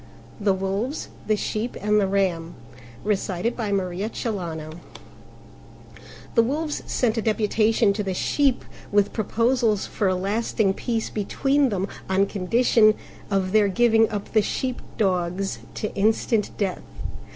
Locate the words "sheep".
1.35-1.77, 8.15-8.65, 14.41-14.81